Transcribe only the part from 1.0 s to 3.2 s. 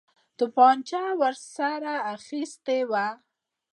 ورسره اخیستې وه.